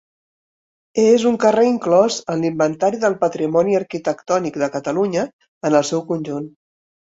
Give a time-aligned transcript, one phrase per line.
[1.03, 5.29] És un carrer inclòs en l'Inventari del Patrimoni Arquitectònic de Catalunya
[5.71, 6.53] en el seu conjunt.